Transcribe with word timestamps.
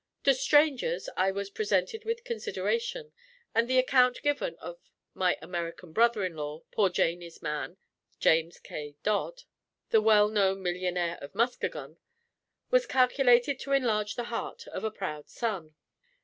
To 0.23 0.33
strangers 0.33 1.09
I 1.15 1.29
was 1.29 1.51
presented 1.51 2.05
with 2.05 2.23
consideration; 2.23 3.11
and 3.53 3.67
the 3.69 3.77
account 3.77 4.23
given 4.23 4.55
of 4.55 4.79
"my 5.13 5.37
American 5.43 5.91
brother 5.93 6.25
in 6.25 6.35
law, 6.35 6.63
poor 6.71 6.89
Janie's 6.89 7.43
man, 7.43 7.77
James 8.19 8.57
K. 8.59 8.95
Dodd, 9.03 9.43
the 9.91 10.01
well 10.01 10.27
known 10.27 10.63
millionnaire 10.63 11.19
of 11.21 11.35
Muskegon," 11.35 11.97
was 12.71 12.87
calculated 12.87 13.59
to 13.59 13.73
enlarge 13.73 14.15
the 14.15 14.23
heart 14.33 14.65
of 14.69 14.83
a 14.83 14.89
proud 14.89 15.29
son. 15.29 15.75